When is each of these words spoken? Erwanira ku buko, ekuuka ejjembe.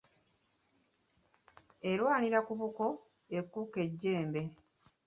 Erwanira 1.91 2.39
ku 2.47 2.53
buko, 2.59 2.85
ekuuka 3.37 3.77
ejjembe. 3.85 4.41